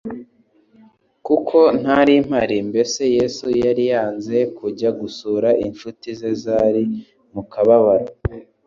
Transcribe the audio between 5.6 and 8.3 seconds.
incuti ze zari mu kababaro